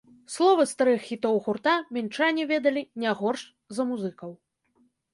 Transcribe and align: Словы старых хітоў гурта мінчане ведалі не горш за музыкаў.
Словы 0.35 0.63
старых 0.71 1.03
хітоў 1.09 1.37
гурта 1.49 1.75
мінчане 1.99 2.49
ведалі 2.55 2.83
не 3.05 3.15
горш 3.23 3.47
за 3.81 3.91
музыкаў. 3.95 4.39